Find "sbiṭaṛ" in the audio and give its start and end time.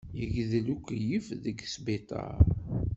1.73-2.41